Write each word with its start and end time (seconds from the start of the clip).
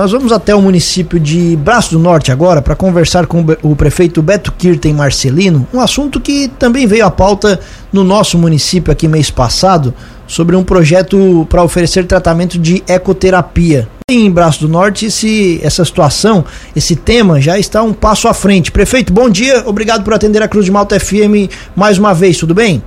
Nós 0.00 0.12
vamos 0.12 0.30
até 0.30 0.54
o 0.54 0.62
município 0.62 1.18
de 1.18 1.56
Braço 1.56 1.90
do 1.90 1.98
Norte 1.98 2.30
agora 2.30 2.62
para 2.62 2.76
conversar 2.76 3.26
com 3.26 3.44
o 3.64 3.74
prefeito 3.74 4.22
Beto 4.22 4.52
Kirten 4.52 4.94
Marcelino, 4.94 5.66
um 5.74 5.80
assunto 5.80 6.20
que 6.20 6.46
também 6.46 6.86
veio 6.86 7.04
à 7.04 7.10
pauta 7.10 7.58
no 7.92 8.04
nosso 8.04 8.38
município 8.38 8.92
aqui 8.92 9.08
mês 9.08 9.28
passado, 9.28 9.92
sobre 10.24 10.54
um 10.54 10.62
projeto 10.62 11.44
para 11.50 11.64
oferecer 11.64 12.06
tratamento 12.06 12.60
de 12.60 12.80
ecoterapia. 12.86 13.88
Em 14.08 14.30
Braço 14.30 14.60
do 14.60 14.68
Norte, 14.68 15.06
esse, 15.06 15.58
essa 15.64 15.84
situação, 15.84 16.44
esse 16.76 16.94
tema 16.94 17.40
já 17.40 17.58
está 17.58 17.82
um 17.82 17.92
passo 17.92 18.28
à 18.28 18.32
frente. 18.32 18.70
Prefeito, 18.70 19.12
bom 19.12 19.28
dia, 19.28 19.64
obrigado 19.66 20.04
por 20.04 20.14
atender 20.14 20.40
a 20.40 20.46
Cruz 20.46 20.64
de 20.64 20.70
Malta 20.70 21.00
FM 21.00 21.50
mais 21.74 21.98
uma 21.98 22.14
vez, 22.14 22.38
tudo 22.38 22.54
bem? 22.54 22.80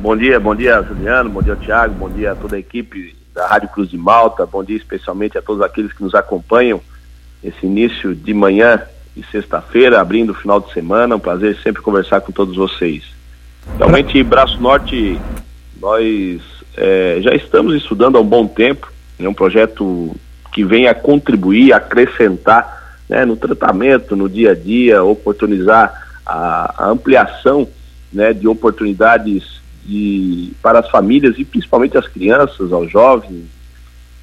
Bom 0.00 0.16
dia, 0.16 0.40
bom 0.40 0.52
dia 0.52 0.82
Juliano, 0.82 1.30
bom 1.30 1.40
dia 1.40 1.54
Tiago, 1.54 1.94
bom 1.94 2.10
dia 2.10 2.32
a 2.32 2.34
toda 2.34 2.56
a 2.56 2.58
equipe 2.58 3.21
da 3.34 3.46
Rádio 3.46 3.68
Cruz 3.68 3.90
de 3.90 3.98
Malta. 3.98 4.46
Bom 4.46 4.62
dia 4.62 4.76
especialmente 4.76 5.38
a 5.38 5.42
todos 5.42 5.62
aqueles 5.62 5.92
que 5.92 6.02
nos 6.02 6.14
acompanham 6.14 6.80
esse 7.42 7.66
início 7.66 8.14
de 8.14 8.32
manhã 8.34 8.82
e 9.16 9.24
sexta-feira, 9.24 10.00
abrindo 10.00 10.30
o 10.30 10.34
final 10.34 10.60
de 10.60 10.72
semana. 10.72 11.16
Um 11.16 11.20
prazer 11.20 11.58
sempre 11.62 11.82
conversar 11.82 12.20
com 12.20 12.32
todos 12.32 12.56
vocês. 12.56 13.04
Realmente, 13.76 14.22
Braço 14.22 14.60
Norte, 14.60 15.20
nós 15.80 16.40
é, 16.76 17.18
já 17.20 17.34
estamos 17.34 17.74
estudando 17.74 18.16
há 18.16 18.20
um 18.20 18.26
bom 18.26 18.46
tempo. 18.46 18.92
É 19.18 19.28
um 19.28 19.34
projeto 19.34 20.14
que 20.52 20.64
vem 20.64 20.86
a 20.86 20.94
contribuir, 20.94 21.72
acrescentar 21.72 23.00
né, 23.08 23.24
no 23.24 23.36
tratamento, 23.36 24.16
no 24.16 24.28
dia 24.28 24.52
a 24.52 24.54
dia, 24.54 25.02
oportunizar 25.02 26.20
a, 26.24 26.84
a 26.84 26.88
ampliação 26.88 27.68
né, 28.12 28.32
de 28.32 28.46
oportunidades 28.46 29.61
de, 29.84 30.52
para 30.62 30.80
as 30.80 30.90
famílias 30.90 31.38
e 31.38 31.44
principalmente 31.44 31.98
as 31.98 32.06
crianças, 32.06 32.72
aos 32.72 32.90
jovens, 32.90 33.44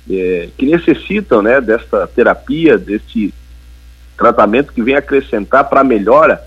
é, 0.09 0.49
que 0.57 0.65
necessitam 0.65 1.41
né, 1.41 1.61
desta 1.61 2.07
terapia, 2.07 2.77
deste 2.77 3.33
tratamento 4.17 4.73
que 4.73 4.81
vem 4.81 4.95
acrescentar 4.95 5.69
para 5.69 5.81
a 5.81 5.83
melhora 5.83 6.41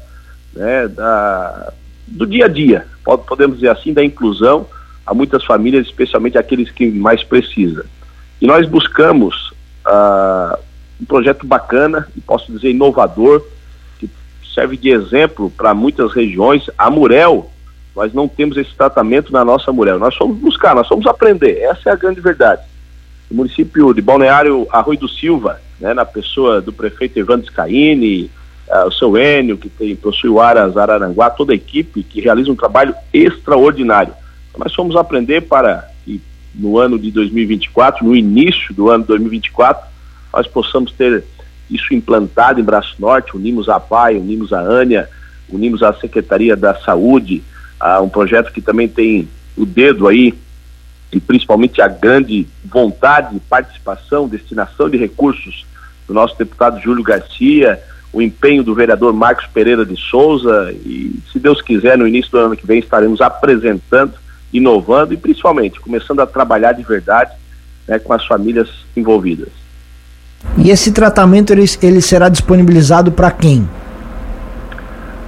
né, 0.53 0.89
da, 0.89 1.73
do 2.07 2.27
dia 2.27 2.47
a 2.47 2.49
dia, 2.49 2.87
podemos 3.27 3.57
dizer 3.57 3.71
assim, 3.71 3.93
da 3.93 4.05
inclusão 4.05 4.67
a 5.07 5.15
muitas 5.15 5.45
famílias, 5.45 5.87
especialmente 5.87 6.39
aqueles 6.39 6.71
que 6.71 6.91
mais 6.91 7.23
precisam. 7.23 7.85
E 8.41 8.47
nós 8.47 8.69
buscamos 8.69 9.53
uh, 9.87 10.59
um 11.01 11.05
projeto 11.05 11.47
bacana, 11.47 12.09
e 12.17 12.21
posso 12.21 12.53
dizer 12.53 12.71
inovador, 12.71 13.45
que 13.99 14.11
serve 14.55 14.77
de 14.77 14.91
exemplo 14.91 15.51
para 15.51 15.75
muitas 15.75 16.13
regiões. 16.13 16.69
A 16.77 16.91
Murel, 16.91 17.52
nós 17.95 18.13
não 18.13 18.27
temos 18.27 18.57
esse 18.57 18.75
tratamento 18.75 19.33
na 19.33 19.45
nossa 19.45 19.73
mulher. 19.73 19.99
Nós 19.99 20.15
somos 20.15 20.37
buscar, 20.39 20.75
nós 20.75 20.87
somos 20.87 21.07
aprender. 21.07 21.59
Essa 21.61 21.91
é 21.91 21.93
a 21.93 21.97
grande 21.97 22.21
verdade. 22.21 22.63
O 23.31 23.35
município 23.35 23.93
de 23.93 24.01
Balneário 24.01 24.67
Arroio 24.71 24.99
do 24.99 25.09
Silva, 25.09 25.61
né, 25.79 25.93
na 25.93 26.05
pessoa 26.05 26.61
do 26.61 26.73
prefeito 26.73 27.19
Evandro 27.19 27.47
Scaini, 27.47 28.31
uh, 28.69 28.87
o 28.87 28.93
seu 28.93 29.17
Enio, 29.17 29.59
que 29.59 29.69
tem, 29.69 29.95
possui 29.95 30.31
o 30.31 30.41
Aras 30.41 30.77
Araranguá, 30.77 31.31
toda 31.31 31.53
a 31.53 31.57
equipe 31.57 32.03
que 32.03 32.21
realiza 32.21 32.51
um 32.51 32.57
trabalho 32.57 32.95
extraordinário. 33.13 34.15
Então, 34.49 34.61
nós 34.65 34.75
fomos 34.75 34.97
aprender 34.97 35.43
para 35.43 35.89
que 36.05 36.21
no 36.55 36.79
ano 36.79 36.99
de 36.99 37.11
2024, 37.11 38.05
no 38.05 38.17
início 38.17 38.75
do 38.75 38.91
ano 38.91 39.03
de 39.03 39.09
2024, 39.09 39.87
nós 40.33 40.47
possamos 40.47 40.93
ter 40.93 41.25
isso 41.71 41.95
implantado 41.95 42.61
em 42.61 42.65
Braço 42.65 42.95
Norte, 42.99 43.37
unimos 43.37 43.69
a 43.69 43.79
PAI, 43.79 44.17
unimos 44.17 44.53
a 44.53 44.61
ANIA, 44.61 45.09
unimos 45.49 45.83
a 45.83 45.93
Secretaria 45.95 46.57
da 46.57 46.75
Saúde, 46.75 47.43
ah, 47.83 48.01
um 48.01 48.09
projeto 48.09 48.53
que 48.53 48.61
também 48.61 48.87
tem 48.87 49.29
o 49.57 49.67
dedo 49.67 50.07
aí, 50.07 50.33
e 51.11 51.19
principalmente 51.19 51.83
a 51.83 51.89
grande 51.89 52.47
vontade, 52.65 53.39
participação, 53.51 54.29
destinação 54.29 54.89
de 54.89 54.97
recursos 54.97 55.67
do 56.07 56.15
nosso 56.15 56.39
deputado 56.39 56.81
Júlio 56.81 57.03
Garcia, 57.03 57.83
o 58.13 58.23
empenho 58.23 58.63
do 58.63 58.73
vereador 58.73 59.13
Marcos 59.13 59.47
Pereira 59.47 59.85
de 59.85 59.97
Souza, 59.97 60.73
e 60.73 61.19
se 61.33 61.41
Deus 61.41 61.61
quiser, 61.61 61.99
no 61.99 62.07
início 62.07 62.31
do 62.31 62.39
ano 62.39 62.57
que 62.57 62.67
vem 62.67 62.79
estaremos 62.79 63.21
apresentando, 63.21 64.15
inovando 64.53 65.13
e 65.13 65.17
principalmente 65.17 65.81
começando 65.81 66.21
a 66.21 66.27
trabalhar 66.27 66.73
de 66.73 66.85
verdade 66.85 67.33
né, 67.89 67.99
com 67.99 68.13
as 68.13 68.25
famílias 68.25 68.69
envolvidas. 68.97 69.49
E 70.57 70.71
esse 70.71 70.93
tratamento 70.93 71.53
ele, 71.53 71.65
ele 71.83 72.01
será 72.01 72.29
disponibilizado 72.29 73.11
para 73.11 73.31
quem? 73.33 73.69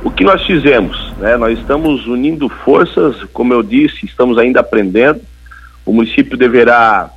O 0.04 0.10
que 0.10 0.22
nós 0.22 0.44
fizemos? 0.44 1.03
Né? 1.24 1.38
Nós 1.38 1.58
estamos 1.58 2.06
unindo 2.06 2.50
forças, 2.50 3.24
como 3.32 3.54
eu 3.54 3.62
disse, 3.62 4.04
estamos 4.04 4.36
ainda 4.36 4.60
aprendendo. 4.60 5.22
O 5.86 5.90
município 5.90 6.36
deverá, 6.36 7.08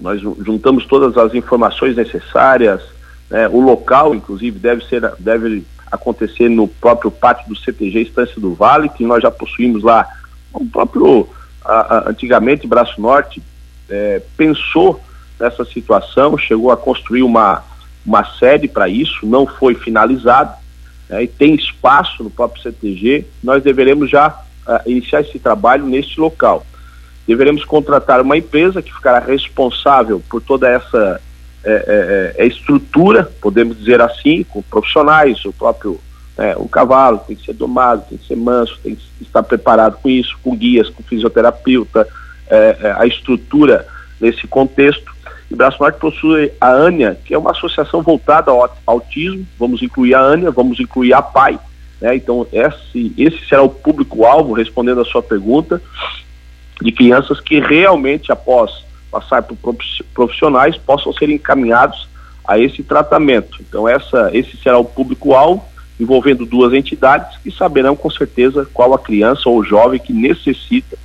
nós 0.00 0.18
juntamos 0.18 0.86
todas 0.86 1.14
as 1.18 1.34
informações 1.34 1.94
necessárias, 1.94 2.80
né? 3.28 3.46
o 3.46 3.60
local, 3.60 4.14
inclusive, 4.14 4.58
deve 4.58 4.82
ser, 4.86 5.12
deve 5.18 5.62
acontecer 5.92 6.48
no 6.48 6.66
próprio 6.66 7.10
pátio 7.10 7.46
do 7.50 7.54
CTG 7.54 8.00
Estância 8.00 8.40
do 8.40 8.54
Vale, 8.54 8.88
que 8.88 9.04
nós 9.04 9.22
já 9.22 9.30
possuímos 9.30 9.82
lá, 9.82 10.08
o 10.50 10.64
próprio, 10.64 11.28
a, 11.62 11.96
a, 11.96 12.08
antigamente, 12.08 12.66
Braço 12.66 12.98
Norte, 12.98 13.42
é, 13.90 14.22
pensou 14.38 15.02
nessa 15.38 15.66
situação, 15.66 16.38
chegou 16.38 16.72
a 16.72 16.78
construir 16.78 17.24
uma, 17.24 17.62
uma 18.06 18.24
sede 18.38 18.68
para 18.68 18.88
isso, 18.88 19.26
não 19.26 19.46
foi 19.46 19.74
finalizado, 19.74 20.56
é, 21.10 21.22
e 21.22 21.26
tem 21.26 21.54
espaço 21.54 22.22
no 22.22 22.30
próprio 22.30 22.62
CTG, 22.62 23.26
nós 23.42 23.62
deveremos 23.62 24.10
já 24.10 24.28
uh, 24.66 24.90
iniciar 24.90 25.20
esse 25.20 25.38
trabalho 25.38 25.86
neste 25.86 26.20
local. 26.20 26.66
Deveremos 27.26 27.64
contratar 27.64 28.20
uma 28.20 28.36
empresa 28.36 28.82
que 28.82 28.92
ficará 28.92 29.18
responsável 29.18 30.22
por 30.28 30.42
toda 30.42 30.68
essa 30.68 31.20
é, 31.64 32.34
é, 32.36 32.44
é, 32.44 32.46
estrutura, 32.46 33.30
podemos 33.40 33.78
dizer 33.78 34.00
assim, 34.00 34.42
com 34.44 34.62
profissionais, 34.62 35.44
o 35.44 35.52
próprio 35.52 36.00
é, 36.38 36.54
o 36.56 36.68
cavalo 36.68 37.18
tem 37.26 37.34
que 37.34 37.44
ser 37.44 37.52
domado, 37.52 38.04
tem 38.08 38.16
que 38.16 38.26
ser 38.26 38.36
manso, 38.36 38.78
tem 38.80 38.94
que 38.94 39.04
estar 39.20 39.42
preparado 39.42 39.98
com 40.00 40.08
isso, 40.08 40.38
com 40.40 40.56
guias, 40.56 40.88
com 40.88 41.02
fisioterapeuta, 41.02 42.06
é, 42.48 42.76
é, 42.80 42.94
a 42.96 43.04
estrutura 43.06 43.84
nesse 44.20 44.46
contexto. 44.46 45.12
E 45.50 45.54
Braço 45.54 45.80
Norte 45.80 45.98
possui 45.98 46.52
a 46.60 46.68
ANIA, 46.68 47.18
que 47.24 47.32
é 47.32 47.38
uma 47.38 47.52
associação 47.52 48.02
voltada 48.02 48.50
ao 48.50 48.70
autismo. 48.86 49.46
Vamos 49.58 49.82
incluir 49.82 50.14
a 50.14 50.20
ANIA, 50.20 50.50
vamos 50.50 50.78
incluir 50.78 51.14
a 51.14 51.22
PAI. 51.22 51.58
Né? 52.00 52.16
Então, 52.16 52.46
esse, 52.52 53.12
esse 53.16 53.46
será 53.46 53.62
o 53.62 53.68
público-alvo, 53.68 54.52
respondendo 54.52 55.00
a 55.00 55.04
sua 55.04 55.22
pergunta, 55.22 55.80
de 56.80 56.92
crianças 56.92 57.40
que 57.40 57.60
realmente, 57.60 58.30
após 58.30 58.84
passar 59.10 59.42
por 59.42 59.74
profissionais, 60.14 60.76
possam 60.76 61.12
ser 61.12 61.30
encaminhados 61.30 62.08
a 62.46 62.58
esse 62.58 62.82
tratamento. 62.82 63.58
Então, 63.60 63.88
essa, 63.88 64.30
esse 64.32 64.56
será 64.58 64.78
o 64.78 64.84
público-alvo, 64.84 65.64
envolvendo 65.98 66.46
duas 66.46 66.72
entidades 66.72 67.36
que 67.38 67.50
saberão 67.50 67.96
com 67.96 68.08
certeza 68.10 68.68
qual 68.72 68.94
a 68.94 68.98
criança 68.98 69.48
ou 69.48 69.64
jovem 69.64 69.98
que 69.98 70.12
necessita 70.12 70.96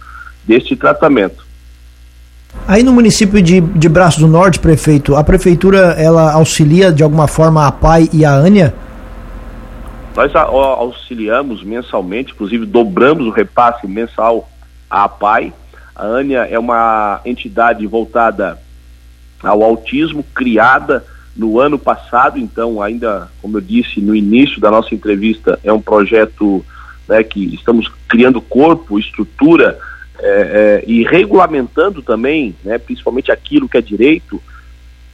deste 0.46 0.76
tratamento. 0.76 1.43
Aí 2.68 2.82
no 2.84 2.94
município 2.94 3.42
de, 3.42 3.60
de 3.60 3.90
Braço 3.90 4.20
do 4.20 4.28
Norte, 4.28 4.60
prefeito, 4.60 5.16
a 5.16 5.24
prefeitura 5.24 5.96
ela 5.98 6.32
auxilia 6.34 6.92
de 6.92 7.04
alguma 7.04 7.28
forma 7.28 7.68
a 7.68 7.72
PAI 7.72 8.10
e 8.14 8.24
a 8.24 8.32
ANIA? 8.32 8.74
Nós 10.16 10.34
auxiliamos 10.36 11.64
mensalmente, 11.64 12.32
inclusive 12.32 12.66
dobramos 12.66 13.26
o 13.26 13.32
repasse 13.32 13.88
mensal 13.88 14.50
à 14.90 15.10
PAI. 15.10 15.52
A 15.96 16.06
ANIA 16.06 16.48
é 16.50 16.58
uma 16.58 17.20
entidade 17.26 17.86
voltada 17.86 18.58
ao 19.44 19.62
autismo, 19.62 20.24
criada 20.34 21.04
no 21.36 21.60
ano 21.60 21.80
passado, 21.80 22.38
então 22.38 22.82
ainda, 22.82 23.30
como 23.42 23.58
eu 23.58 23.62
disse 23.62 24.00
no 24.00 24.16
início 24.16 24.62
da 24.62 24.70
nossa 24.70 24.94
entrevista, 24.94 25.60
é 25.64 25.74
um 25.74 25.82
projeto 25.82 26.64
né, 27.08 27.24
que 27.24 27.54
estamos 27.54 27.92
criando 28.08 28.40
corpo, 28.40 29.00
estrutura, 29.00 29.78
é, 30.20 30.28
é, 30.28 30.84
e 30.86 31.04
regulamentando 31.04 32.02
também, 32.02 32.56
né, 32.64 32.78
principalmente 32.78 33.32
aquilo 33.32 33.68
que 33.68 33.78
é 33.78 33.82
direito 33.82 34.42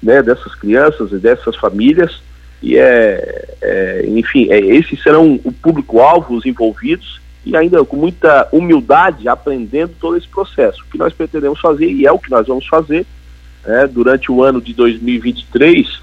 né, 0.02 0.22
dessas 0.22 0.54
crianças 0.56 1.12
e 1.12 1.18
dessas 1.18 1.56
famílias. 1.56 2.22
E 2.62 2.78
é, 2.78 3.56
é 3.62 4.06
enfim, 4.08 4.48
é, 4.50 4.60
esses 4.60 5.02
serão 5.02 5.40
o 5.44 5.52
público-alvo, 5.52 6.36
os 6.36 6.46
envolvidos, 6.46 7.22
e 7.46 7.56
ainda 7.56 7.84
com 7.86 7.96
muita 7.96 8.48
humildade 8.52 9.28
aprendendo 9.28 9.94
todo 10.00 10.18
esse 10.18 10.28
processo. 10.28 10.84
O 10.84 10.92
que 10.92 10.98
nós 10.98 11.14
pretendemos 11.14 11.60
fazer, 11.60 11.90
e 11.90 12.06
é 12.06 12.12
o 12.12 12.20
que 12.20 12.30
nós 12.30 12.48
vamos 12.48 12.68
fazer 12.68 13.06
né, 13.66 13.88
durante 13.88 14.32
o 14.32 14.44
ano 14.44 14.62
de 14.62 14.74
2023, 14.74 16.02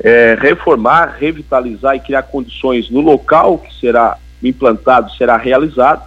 é 0.00 0.36
reformar, 0.38 1.16
revitalizar 1.18 1.94
e 1.94 2.00
criar 2.00 2.24
condições 2.24 2.90
no 2.90 3.00
local 3.00 3.58
que 3.58 3.72
será 3.78 4.18
implantado, 4.42 5.12
será 5.12 5.36
realizado, 5.36 6.02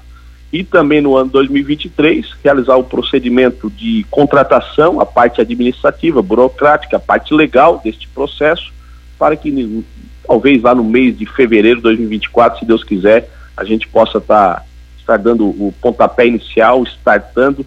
e 0.52 0.64
também 0.64 1.02
no 1.02 1.16
ano 1.16 1.30
2023 1.30 2.26
realizar 2.44 2.78
o 2.78 2.84
procedimento 2.84 3.70
de 3.70 4.06
contratação, 4.10 5.00
a 5.02 5.06
parte 5.06 5.42
administrativa, 5.42 6.22
burocrática, 6.22 6.98
a 6.98 7.00
parte 7.00 7.34
legal 7.34 7.82
deste 7.84 8.08
processo, 8.08 8.72
para 9.20 9.36
que 9.36 9.84
talvez 10.26 10.62
lá 10.62 10.74
no 10.74 10.84
mês 10.84 11.18
de 11.18 11.26
fevereiro 11.26 11.78
de 11.78 11.84
2024, 11.84 12.60
se 12.60 12.66
Deus 12.66 12.84
quiser, 12.84 13.30
a 13.56 13.64
gente 13.64 13.88
possa 13.88 14.20
estar 14.20 14.56
tá, 14.56 14.64
estar 14.98 15.18
dando 15.18 15.48
o 15.48 15.74
pontapé 15.82 16.28
inicial, 16.28 16.84
startando 16.84 17.66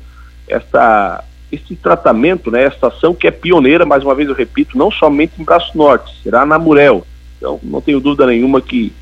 esta 0.48 1.24
esse 1.52 1.74
tratamento, 1.74 2.48
né, 2.48 2.62
essa 2.62 2.86
ação 2.86 3.12
que 3.12 3.26
é 3.26 3.30
pioneira, 3.32 3.84
mais 3.84 4.04
uma 4.04 4.14
vez 4.14 4.28
eu 4.28 4.34
repito, 4.36 4.78
não 4.78 4.88
somente 4.88 5.32
em 5.36 5.44
Braço 5.44 5.76
Norte, 5.76 6.14
será 6.22 6.46
na 6.46 6.60
Murel. 6.60 7.04
Então, 7.36 7.58
não 7.62 7.80
tenho 7.80 7.98
dúvida 7.98 8.24
nenhuma 8.24 8.60
que 8.60 8.92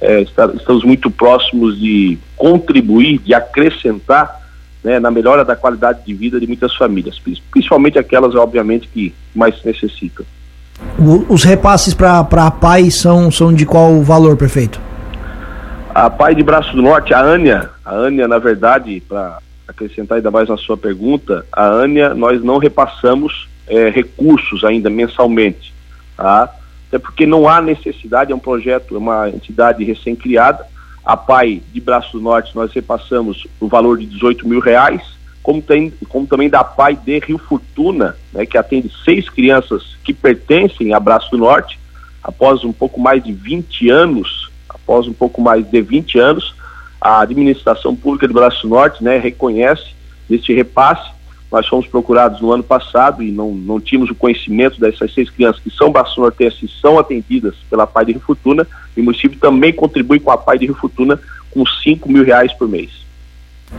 é, 0.00 0.20
está, 0.20 0.46
estamos 0.54 0.84
muito 0.84 1.10
próximos 1.10 1.78
de 1.78 2.18
contribuir, 2.36 3.18
de 3.18 3.34
acrescentar 3.34 4.40
né, 4.84 5.00
na 5.00 5.10
melhora 5.10 5.44
da 5.44 5.56
qualidade 5.56 6.00
de 6.04 6.14
vida 6.14 6.38
de 6.38 6.46
muitas 6.46 6.74
famílias, 6.76 7.20
principalmente 7.50 7.98
aquelas, 7.98 8.34
obviamente, 8.34 8.88
que 8.88 9.14
mais 9.34 9.62
necessitam. 9.64 10.24
os 11.28 11.42
repasses 11.42 11.94
para 11.94 12.20
a 12.20 12.50
PAI 12.50 12.90
são, 12.90 13.30
são 13.30 13.52
de 13.52 13.66
qual 13.66 14.00
valor, 14.02 14.36
prefeito? 14.36 14.80
A 15.94 16.10
PAI 16.10 16.34
de 16.34 16.42
Braço 16.42 16.76
do 16.76 16.82
Norte, 16.82 17.14
a 17.14 17.20
Ania, 17.20 17.70
a 17.84 17.94
Ania, 17.94 18.28
na 18.28 18.38
verdade, 18.38 19.02
para 19.08 19.38
acrescentar 19.66 20.16
ainda 20.16 20.30
mais 20.30 20.48
na 20.48 20.56
sua 20.56 20.76
pergunta, 20.76 21.44
a 21.50 21.66
Ania, 21.66 22.14
nós 22.14 22.42
não 22.44 22.58
repassamos 22.58 23.48
é, 23.66 23.88
recursos 23.88 24.62
ainda 24.62 24.88
mensalmente, 24.88 25.74
tá? 26.16 26.48
Até 26.96 26.98
porque 26.98 27.26
não 27.26 27.46
há 27.46 27.60
necessidade, 27.60 28.32
é 28.32 28.34
um 28.34 28.38
projeto, 28.38 28.94
é 28.94 28.98
uma 28.98 29.28
entidade 29.28 29.84
recém-criada. 29.84 30.66
A 31.04 31.14
PAI 31.14 31.62
de 31.70 31.78
Braço 31.78 32.18
Norte, 32.18 32.56
nós 32.56 32.72
repassamos 32.72 33.46
o 33.60 33.68
valor 33.68 33.98
de 33.98 34.06
18 34.06 34.48
mil 34.48 34.60
reais, 34.60 35.02
como, 35.42 35.60
tem, 35.60 35.92
como 36.08 36.26
também 36.26 36.48
da 36.48 36.64
PAI 36.64 36.96
de 36.96 37.18
Rio 37.18 37.36
Fortuna, 37.36 38.16
né, 38.32 38.46
que 38.46 38.56
atende 38.56 38.90
seis 39.04 39.28
crianças 39.28 39.98
que 40.02 40.14
pertencem 40.14 40.94
a 40.94 40.98
Braço 40.98 41.36
Norte, 41.36 41.78
após 42.24 42.64
um 42.64 42.72
pouco 42.72 42.98
mais 42.98 43.22
de 43.22 43.30
20 43.30 43.90
anos, 43.90 44.50
após 44.66 45.06
um 45.06 45.12
pouco 45.12 45.42
mais 45.42 45.70
de 45.70 45.82
20 45.82 46.18
anos, 46.18 46.54
a 46.98 47.20
administração 47.20 47.94
pública 47.94 48.26
de 48.26 48.32
Braço 48.32 48.66
Norte 48.66 49.04
né, 49.04 49.18
reconhece 49.18 49.94
este 50.30 50.54
repasse. 50.54 51.10
Nós 51.50 51.66
fomos 51.68 51.86
procurados 51.86 52.40
no 52.40 52.52
ano 52.52 52.62
passado 52.62 53.22
e 53.22 53.30
não, 53.30 53.52
não 53.52 53.80
tínhamos 53.80 54.10
o 54.10 54.14
conhecimento 54.14 54.80
dessas 54.80 55.14
seis 55.14 55.30
crianças 55.30 55.62
que 55.62 55.70
são 55.70 55.92
Braço 55.92 56.20
Nortenses 56.20 56.62
e 56.62 56.80
são 56.80 56.98
atendidas 56.98 57.54
pela 57.70 57.86
Pai 57.86 58.04
de 58.04 58.12
Rio 58.12 58.20
Fortuna. 58.20 58.66
E 58.96 59.00
o 59.00 59.04
município 59.04 59.38
também 59.38 59.72
contribui 59.72 60.18
com 60.18 60.30
a 60.30 60.38
Pai 60.38 60.58
de 60.58 60.66
Rio 60.66 60.74
Fortuna 60.74 61.20
com 61.50 61.64
5 61.64 62.10
mil 62.10 62.24
reais 62.24 62.52
por 62.52 62.68
mês. 62.68 63.06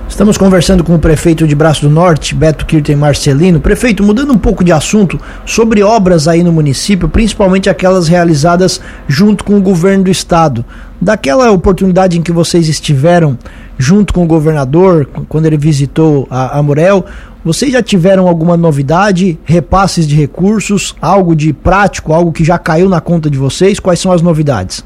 Estamos 0.10 0.38
conversando 0.38 0.84
com 0.84 0.96
o 0.96 1.00
prefeito 1.00 1.48
de 1.48 1.56
Braço 1.56 1.82
do 1.82 1.90
Norte, 1.90 2.36
Beto 2.36 2.66
Kirten 2.66 2.96
Marcelino. 2.96 3.62
Prefeito, 3.62 4.04
mudando 4.04 4.34
um 4.34 4.38
pouco 4.38 4.64
de 4.64 4.72
assunto, 4.72 5.20
sobre 5.46 5.84
obras 5.84 6.28
aí 6.28 6.44
no 6.44 6.52
município, 6.52 7.08
principalmente 7.08 7.70
aquelas 7.70 8.08
realizadas 8.08 8.82
junto 9.08 9.44
com 9.44 9.58
o 9.58 9.62
governo 9.62 10.06
do 10.06 10.12
estado. 10.12 10.66
Daquela 11.00 11.52
oportunidade 11.52 12.18
em 12.18 12.22
que 12.22 12.32
vocês 12.32 12.68
estiveram 12.68 13.38
junto 13.78 14.14
com 14.14 14.24
o 14.24 14.28
governador, 14.28 15.08
quando 15.30 15.46
ele 15.46 15.58
visitou 15.58 16.28
a, 16.30 16.60
a 16.60 16.64
vocês 17.48 17.72
já 17.72 17.82
tiveram 17.82 18.28
alguma 18.28 18.58
novidade, 18.58 19.40
repasses 19.46 20.06
de 20.06 20.16
recursos, 20.16 20.94
algo 21.02 21.34
de 21.34 21.54
prático, 21.54 22.12
algo 22.12 22.34
que 22.34 22.44
já 22.44 22.58
caiu 22.58 22.90
na 22.90 23.00
conta 23.00 23.30
de 23.30 23.38
vocês? 23.38 23.80
Quais 23.80 24.00
são 24.00 24.12
as 24.12 24.22
novidades? 24.22 24.86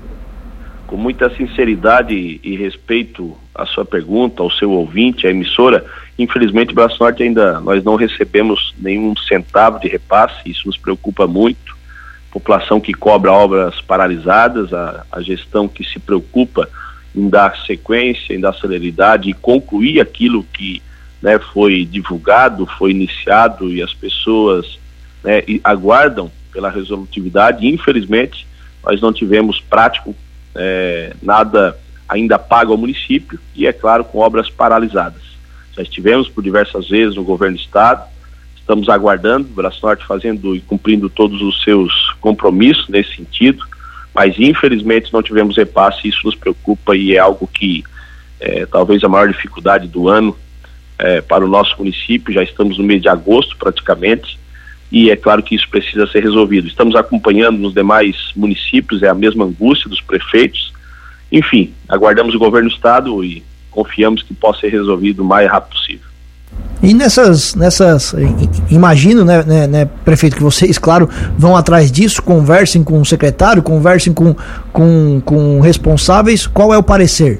Com 0.85 0.95
muita 0.95 1.33
sinceridade 1.35 2.39
e 2.43 2.55
respeito 2.55 3.35
à 3.55 3.65
sua 3.65 3.83
pergunta, 3.83 4.43
ao 4.43 4.51
seu 4.51 4.69
ouvinte, 4.69 5.25
à 5.25 5.31
emissora, 5.31 5.83
infelizmente, 6.19 6.71
Braço 6.71 6.97
Norte 6.99 7.23
ainda 7.23 7.59
nós 7.61 7.83
não 7.83 7.95
recebemos 7.95 8.75
nenhum 8.77 9.15
centavo 9.15 9.79
de 9.79 9.88
repasse, 9.88 10.41
isso 10.45 10.67
nos 10.67 10.77
preocupa 10.77 11.25
muito. 11.25 11.75
População 12.29 12.79
que 12.79 12.93
cobra 12.93 13.31
obras 13.31 13.81
paralisadas, 13.81 14.71
a, 14.71 15.03
a 15.11 15.19
gestão 15.21 15.67
que 15.67 15.83
se 15.83 15.97
preocupa 15.97 16.69
em 17.15 17.29
dar 17.29 17.57
sequência, 17.65 18.33
em 18.33 18.39
dar 18.39 18.53
celeridade 18.53 19.29
e 19.29 19.33
concluir 19.33 19.99
aquilo 19.99 20.43
que 20.43 20.81
né, 21.21 21.39
foi 21.53 21.85
divulgado, 21.85 22.65
foi 22.65 22.91
iniciado 22.91 23.69
e 23.69 23.81
as 23.81 23.93
pessoas 23.93 24.79
né, 25.23 25.43
aguardam 25.63 26.31
pela 26.51 26.69
resolutividade. 26.69 27.67
Infelizmente, 27.67 28.47
nós 28.83 29.01
não 29.01 29.13
tivemos 29.13 29.59
prático 29.59 30.15
é, 30.55 31.13
nada 31.21 31.77
ainda 32.07 32.37
pago 32.37 32.73
ao 32.73 32.77
município 32.77 33.39
e, 33.55 33.65
é 33.65 33.71
claro, 33.71 34.03
com 34.03 34.19
obras 34.19 34.49
paralisadas. 34.49 35.21
Já 35.73 35.81
estivemos 35.81 36.27
por 36.27 36.43
diversas 36.43 36.89
vezes 36.89 37.15
no 37.15 37.23
governo 37.23 37.55
do 37.55 37.61
estado, 37.61 38.03
estamos 38.55 38.89
aguardando, 38.89 39.47
o 39.47 39.53
Braço 39.53 39.85
Norte 39.85 40.05
fazendo 40.05 40.55
e 40.55 40.59
cumprindo 40.59 41.09
todos 41.09 41.41
os 41.41 41.63
seus 41.63 42.11
compromissos 42.19 42.89
nesse 42.89 43.15
sentido, 43.15 43.65
mas 44.13 44.37
infelizmente 44.37 45.13
não 45.13 45.23
tivemos 45.23 45.57
repasse, 45.57 46.07
isso 46.07 46.25
nos 46.25 46.35
preocupa 46.35 46.95
e 46.95 47.15
é 47.15 47.19
algo 47.19 47.47
que 47.47 47.83
é, 48.39 48.65
talvez 48.65 49.03
a 49.03 49.09
maior 49.09 49.27
dificuldade 49.27 49.87
do 49.87 50.09
ano 50.09 50.35
é, 50.97 51.21
para 51.21 51.45
o 51.45 51.47
nosso 51.47 51.75
município, 51.77 52.33
já 52.33 52.43
estamos 52.43 52.77
no 52.77 52.83
mês 52.83 53.01
de 53.01 53.09
agosto 53.09 53.55
praticamente, 53.57 54.39
e 54.91 55.09
é 55.09 55.15
claro 55.15 55.41
que 55.41 55.55
isso 55.55 55.69
precisa 55.69 56.05
ser 56.07 56.21
resolvido. 56.21 56.67
Estamos 56.67 56.95
acompanhando 56.95 57.57
nos 57.57 57.73
demais 57.73 58.31
municípios, 58.35 59.01
é 59.01 59.07
a 59.07 59.13
mesma 59.13 59.45
angústia 59.45 59.89
dos 59.89 60.01
prefeitos. 60.01 60.73
Enfim, 61.31 61.73
aguardamos 61.87 62.35
o 62.35 62.39
governo 62.39 62.69
do 62.69 62.75
estado 62.75 63.23
e 63.23 63.41
confiamos 63.69 64.21
que 64.21 64.33
possa 64.33 64.61
ser 64.61 64.69
resolvido 64.69 65.23
o 65.23 65.25
mais 65.25 65.49
rápido 65.49 65.77
possível. 65.77 66.10
E 66.81 66.95
nessas, 66.95 67.53
nessas, 67.53 68.15
imagino, 68.69 69.23
né, 69.23 69.43
né, 69.43 69.67
né, 69.67 69.89
prefeito, 70.03 70.35
que 70.35 70.41
vocês, 70.41 70.79
claro, 70.79 71.07
vão 71.37 71.55
atrás 71.55 71.91
disso, 71.91 72.23
conversem 72.23 72.83
com 72.83 72.99
o 72.99 73.05
secretário, 73.05 73.61
conversem 73.61 74.13
com, 74.13 74.35
com, 74.73 75.21
com 75.21 75.59
responsáveis. 75.59 76.47
Qual 76.47 76.73
é 76.73 76.77
o 76.77 76.83
parecer? 76.83 77.39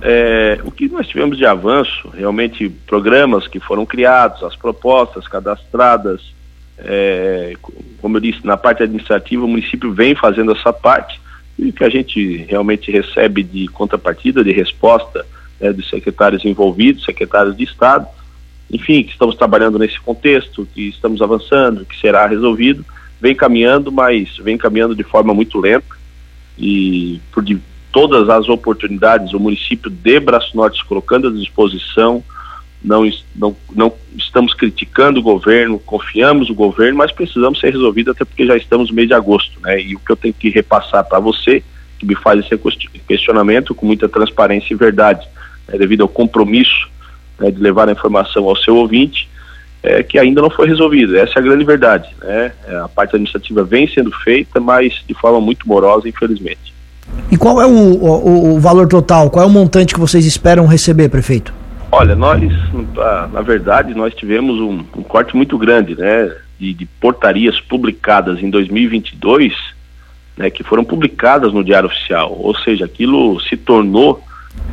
É, 0.00 0.60
o 0.64 0.70
que 0.70 0.88
nós 0.88 1.08
tivemos 1.08 1.36
de 1.36 1.44
avanço, 1.44 2.08
realmente 2.16 2.68
programas 2.86 3.48
que 3.48 3.58
foram 3.58 3.84
criados, 3.84 4.44
as 4.44 4.54
propostas 4.54 5.26
cadastradas, 5.26 6.32
é, 6.78 7.54
como 8.00 8.16
eu 8.16 8.20
disse, 8.20 8.46
na 8.46 8.56
parte 8.56 8.84
administrativa 8.84 9.44
o 9.44 9.48
município 9.48 9.92
vem 9.92 10.14
fazendo 10.14 10.52
essa 10.52 10.72
parte 10.72 11.20
e 11.58 11.70
o 11.70 11.72
que 11.72 11.82
a 11.82 11.88
gente 11.88 12.36
realmente 12.48 12.92
recebe 12.92 13.42
de 13.42 13.66
contrapartida, 13.66 14.44
de 14.44 14.52
resposta 14.52 15.26
né, 15.60 15.72
dos 15.72 15.88
secretários 15.88 16.44
envolvidos, 16.44 17.04
secretários 17.04 17.56
de 17.56 17.64
Estado, 17.64 18.06
enfim, 18.70 19.02
que 19.02 19.12
estamos 19.12 19.34
trabalhando 19.36 19.78
nesse 19.78 19.98
contexto, 20.00 20.68
que 20.74 20.88
estamos 20.88 21.22
avançando, 21.22 21.84
que 21.84 21.98
será 21.98 22.26
resolvido, 22.26 22.84
vem 23.20 23.34
caminhando, 23.34 23.90
mas 23.90 24.36
vem 24.38 24.58
caminhando 24.58 24.94
de 24.94 25.02
forma 25.02 25.32
muito 25.32 25.58
lenta 25.58 25.96
e 26.58 27.20
por, 27.32 27.44
todas 27.92 28.28
as 28.28 28.48
oportunidades, 28.48 29.32
o 29.32 29.40
município 29.40 29.90
de 29.90 30.20
Braço 30.20 30.56
Norte 30.56 30.84
colocando 30.84 31.28
à 31.28 31.32
disposição, 31.32 32.22
não, 32.82 33.10
não, 33.34 33.56
não 33.72 33.92
estamos 34.16 34.54
criticando 34.54 35.18
o 35.18 35.22
governo, 35.22 35.78
confiamos 35.80 36.48
no 36.48 36.54
governo, 36.54 36.98
mas 36.98 37.10
precisamos 37.10 37.58
ser 37.58 37.72
resolvidos 37.72 38.14
até 38.14 38.24
porque 38.24 38.46
já 38.46 38.56
estamos 38.56 38.90
no 38.90 38.94
mês 38.94 39.08
de 39.08 39.14
agosto, 39.14 39.58
né? 39.60 39.80
E 39.80 39.96
o 39.96 39.98
que 39.98 40.12
eu 40.12 40.16
tenho 40.16 40.34
que 40.34 40.48
repassar 40.48 41.04
para 41.04 41.18
você, 41.18 41.62
que 41.98 42.06
me 42.06 42.14
faz 42.14 42.38
esse 42.38 42.56
questionamento 43.08 43.74
com 43.74 43.84
muita 43.84 44.08
transparência 44.08 44.72
e 44.72 44.76
verdade, 44.76 45.26
né, 45.68 45.78
devido 45.78 46.02
ao 46.02 46.08
compromisso 46.08 46.88
né, 47.38 47.50
de 47.50 47.60
levar 47.60 47.88
a 47.88 47.92
informação 47.92 48.48
ao 48.48 48.56
seu 48.56 48.76
ouvinte, 48.76 49.28
é, 49.82 50.02
que 50.02 50.18
ainda 50.18 50.42
não 50.42 50.50
foi 50.50 50.66
resolvido. 50.66 51.16
Essa 51.16 51.34
é 51.36 51.38
a 51.38 51.42
grande 51.42 51.64
verdade, 51.64 52.08
né? 52.20 52.52
É, 52.66 52.76
a 52.78 52.88
parte 52.88 53.10
administrativa 53.10 53.62
vem 53.62 53.88
sendo 53.88 54.10
feita, 54.10 54.58
mas 54.58 55.02
de 55.06 55.14
forma 55.14 55.40
muito 55.40 55.68
morosa, 55.68 56.08
infelizmente. 56.08 56.74
E 57.30 57.36
qual 57.36 57.60
é 57.60 57.66
o, 57.66 57.70
o, 57.70 58.54
o, 58.54 58.60
valor 58.60 58.88
total? 58.88 59.30
Qual 59.30 59.44
é 59.44 59.48
o 59.48 59.50
montante 59.50 59.94
que 59.94 60.00
vocês 60.00 60.26
esperam 60.26 60.66
receber, 60.66 61.08
prefeito? 61.08 61.52
Olha, 61.90 62.14
nós, 62.14 62.42
na 63.32 63.40
verdade, 63.40 63.94
nós 63.94 64.14
tivemos 64.14 64.60
um, 64.60 64.84
um 64.96 65.02
corte 65.02 65.34
muito 65.34 65.56
grande, 65.56 65.96
né, 65.96 66.30
de, 66.58 66.74
de, 66.74 66.84
portarias 66.84 67.58
publicadas 67.60 68.42
em 68.42 68.50
2022, 68.50 69.54
né, 70.36 70.50
que 70.50 70.62
foram 70.62 70.84
publicadas 70.84 71.52
no 71.52 71.64
Diário 71.64 71.88
Oficial, 71.88 72.36
ou 72.38 72.54
seja, 72.56 72.84
aquilo 72.84 73.40
se 73.40 73.56
tornou, 73.56 74.22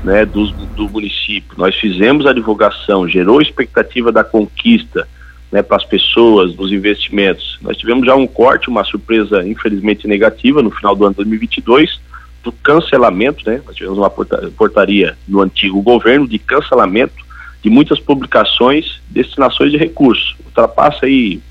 né, 0.04 0.25
do, 0.25 0.48
do 0.48 0.89
município. 0.89 1.58
Nós 1.58 1.75
fizemos 1.75 2.25
a 2.25 2.34
divulgação, 2.34 3.08
gerou 3.08 3.42
expectativa 3.42 4.12
da 4.12 4.24
conquista, 4.24 5.08
né, 5.51 5.62
para 5.62 5.77
as 5.77 5.86
pessoas, 5.86 6.54
dos 6.54 6.72
investimentos. 6.72 7.58
Nós 7.62 7.77
tivemos 7.77 8.06
já 8.06 8.15
um 8.15 8.27
corte, 8.27 8.70
uma 8.70 8.84
surpresa 8.84 9.48
infelizmente 9.48 10.08
negativa 10.08 10.62
no 10.62 10.72
final 10.72 10.96
do 10.96 11.06
ano 11.06 11.15
2022 11.15 12.00
do 12.46 12.51
cancelamento, 12.51 13.50
né? 13.50 13.60
Nós 13.65 13.75
tivemos 13.75 13.98
uma 13.98 14.10
portaria 14.10 15.18
no 15.27 15.42
antigo 15.42 15.82
governo 15.82 16.27
de 16.27 16.38
cancelamento 16.38 17.25
de 17.63 17.72
muitas 17.72 18.00
publicações, 18.00 19.01
destinações 19.10 19.72
de 19.72 19.77
recursos. 19.77 20.36
Ultrapassa 20.46 21.08
aí, 21.08 21.42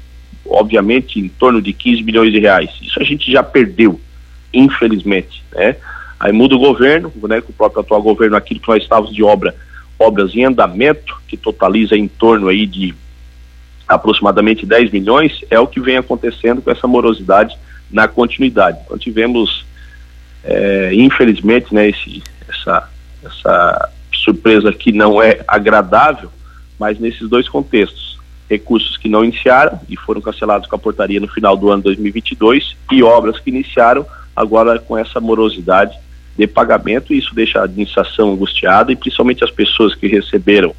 obviamente, 0.47 1.19
em 1.19 1.29
torno 1.29 1.61
de 1.61 1.73
15 1.73 2.05
milhões 2.05 2.33
de 2.33 2.39
reais. 2.39 2.71
Isso 2.81 3.01
a 3.01 3.05
gente 3.05 3.31
já 3.33 3.43
perdeu, 3.43 4.01
infelizmente, 4.53 5.43
né? 5.53 5.75
Aí 6.19 6.33
muda 6.33 6.55
o 6.55 6.59
governo, 6.59 7.13
né, 7.29 7.41
com 7.41 7.51
o 7.51 7.55
próprio 7.55 7.81
atual 7.81 8.03
governo, 8.03 8.37
aquilo 8.37 8.61
que 8.61 8.69
nós 8.69 8.83
estávamos 8.83 9.15
de 9.15 9.23
obra, 9.23 9.55
obras 9.99 10.35
em 10.35 10.45
andamento, 10.45 11.21
que 11.29 11.37
totaliza 11.37 11.97
em 11.97 12.09
torno 12.09 12.49
aí 12.49 12.67
de 12.67 12.95
aproximadamente 13.87 14.65
10 14.65 14.91
milhões, 14.93 15.45
é 15.51 15.59
o 15.59 15.67
que 15.67 15.81
vem 15.81 15.97
acontecendo 15.97 16.63
com 16.63 16.71
essa 16.71 16.87
morosidade 16.87 17.57
na 17.91 18.09
continuidade. 18.09 18.79
Então 18.85 18.97
tivemos 18.97 19.65
é, 20.45 20.91
infelizmente, 20.93 21.75
né, 21.75 21.89
esse, 21.89 22.23
essa, 22.49 22.89
essa 23.25 23.91
surpresa 24.13 24.73
que 24.73 24.93
não 24.93 25.21
é 25.21 25.41
agradável, 25.49 26.31
mas 26.79 26.99
nesses 26.99 27.29
dois 27.29 27.49
contextos, 27.49 28.19
recursos 28.49 28.99
que 28.99 29.09
não 29.09 29.25
iniciaram 29.25 29.81
e 29.89 29.97
foram 29.97 30.21
cancelados 30.21 30.69
com 30.69 30.77
a 30.77 30.79
portaria 30.79 31.19
no 31.19 31.29
final 31.29 31.57
do 31.57 31.71
ano 31.71 31.83
2022 31.83 32.77
e 32.93 33.03
obras 33.03 33.41
que 33.41 33.49
iniciaram 33.49 34.07
agora 34.37 34.79
com 34.79 34.99
essa 34.99 35.19
morosidade 35.19 35.97
de 36.37 36.47
pagamento 36.47 37.13
e 37.13 37.19
isso 37.19 37.35
deixa 37.35 37.61
a 37.61 37.65
administração 37.65 38.33
angustiada 38.33 38.93
e 38.93 38.97
principalmente 38.97 39.45
as 39.45 39.51
pessoas 39.51 39.95
que 39.95 40.07
receberam 40.07 40.75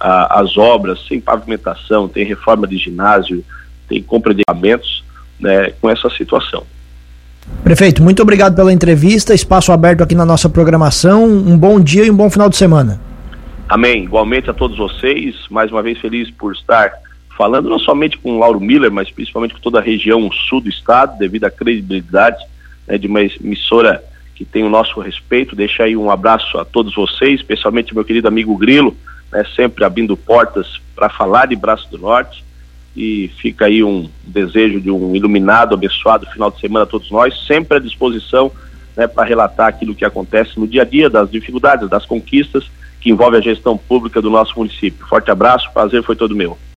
ah, 0.00 0.40
as 0.40 0.56
obras 0.56 1.04
sem 1.08 1.20
pavimentação, 1.20 2.08
tem 2.08 2.24
reforma 2.24 2.66
de 2.66 2.76
ginásio, 2.76 3.44
tem 3.88 4.02
compra 4.02 4.32
de 4.32 4.42
equipamentos, 4.42 5.04
né, 5.38 5.72
com 5.80 5.90
essa 5.90 6.08
situação. 6.10 6.64
Prefeito, 7.62 8.02
muito 8.02 8.22
obrigado 8.22 8.54
pela 8.54 8.72
entrevista, 8.72 9.34
espaço 9.34 9.72
aberto 9.72 10.02
aqui 10.02 10.14
na 10.14 10.24
nossa 10.24 10.48
programação, 10.48 11.24
um 11.24 11.58
bom 11.58 11.80
dia 11.80 12.04
e 12.04 12.10
um 12.10 12.16
bom 12.16 12.30
final 12.30 12.48
de 12.48 12.56
semana. 12.56 13.00
Amém. 13.68 14.04
Igualmente 14.04 14.48
a 14.50 14.54
todos 14.54 14.76
vocês, 14.76 15.34
mais 15.50 15.70
uma 15.70 15.82
vez 15.82 15.98
feliz 15.98 16.30
por 16.30 16.52
estar 16.52 16.92
falando 17.36 17.68
não 17.68 17.78
somente 17.78 18.16
com 18.18 18.32
o 18.32 18.38
Lauro 18.38 18.60
Miller, 18.60 18.92
mas 18.92 19.10
principalmente 19.10 19.54
com 19.54 19.60
toda 19.60 19.78
a 19.78 19.82
região 19.82 20.30
sul 20.48 20.60
do 20.60 20.68
estado, 20.68 21.18
devido 21.18 21.44
à 21.44 21.50
credibilidade 21.50 22.42
né, 22.86 22.96
de 22.96 23.06
uma 23.06 23.22
emissora 23.22 24.02
que 24.34 24.44
tem 24.44 24.64
o 24.64 24.68
nosso 24.68 25.00
respeito. 25.00 25.56
Deixa 25.56 25.84
aí 25.84 25.96
um 25.96 26.10
abraço 26.10 26.58
a 26.58 26.64
todos 26.64 26.94
vocês, 26.94 27.40
especialmente 27.40 27.94
meu 27.94 28.04
querido 28.04 28.28
amigo 28.28 28.56
Grilo, 28.56 28.96
né, 29.32 29.44
sempre 29.54 29.84
abrindo 29.84 30.16
portas 30.16 30.80
para 30.94 31.08
falar 31.08 31.46
de 31.46 31.56
Braço 31.56 31.90
do 31.90 31.98
Norte. 31.98 32.44
E 32.96 33.28
fica 33.38 33.66
aí 33.66 33.82
um 33.82 34.08
desejo 34.22 34.80
de 34.80 34.90
um 34.90 35.16
iluminado, 35.16 35.74
abençoado 35.74 36.26
final 36.26 36.50
de 36.50 36.60
semana 36.60 36.84
a 36.84 36.88
todos 36.88 37.10
nós, 37.10 37.46
sempre 37.46 37.78
à 37.78 37.80
disposição 37.80 38.52
né, 38.96 39.06
para 39.06 39.24
relatar 39.24 39.66
aquilo 39.66 39.94
que 39.94 40.04
acontece 40.04 40.58
no 40.58 40.66
dia 40.66 40.82
a 40.82 40.84
dia, 40.84 41.10
das 41.10 41.30
dificuldades, 41.30 41.88
das 41.88 42.06
conquistas 42.06 42.70
que 43.00 43.10
envolve 43.10 43.36
a 43.36 43.40
gestão 43.40 43.76
pública 43.76 44.22
do 44.22 44.30
nosso 44.30 44.56
município. 44.56 45.06
Forte 45.06 45.30
abraço, 45.30 45.70
prazer 45.72 46.02
foi 46.02 46.16
todo 46.16 46.34
meu. 46.34 46.56